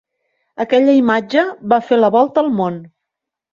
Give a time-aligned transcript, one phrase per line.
[0.63, 1.45] Aquella imatge
[1.75, 2.83] va fer la volta al món.